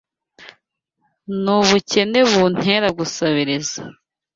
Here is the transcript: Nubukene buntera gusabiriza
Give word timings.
Nubukene 1.43 2.19
buntera 2.31 2.87
gusabiriza 2.97 3.79